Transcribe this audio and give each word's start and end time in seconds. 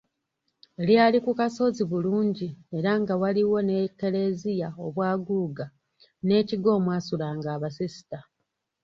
Lyali 0.87 1.17
ku 1.25 1.31
kasozi 1.39 1.83
bulungi 1.91 2.47
era 2.77 2.91
nga 3.01 3.13
waaliwo 3.21 3.57
ne 3.63 3.77
Kereziya 3.99 4.69
obwaguuga 4.85 5.65
n'ekigo 6.25 6.69
omwasulanga 6.77 7.47
abasisita. 7.55 8.19